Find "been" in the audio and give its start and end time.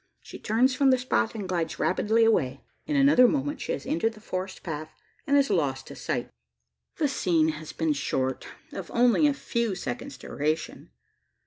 7.71-7.93